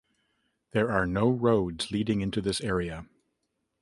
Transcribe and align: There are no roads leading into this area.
There 0.71 0.89
are 0.91 1.05
no 1.05 1.29
roads 1.29 1.91
leading 1.91 2.21
into 2.21 2.41
this 2.41 2.59
area. 2.61 3.05